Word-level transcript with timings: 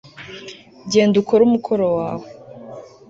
genda 0.91 1.15
ukore 1.21 1.41
umukoro 1.45 1.85
wawe 1.97 2.27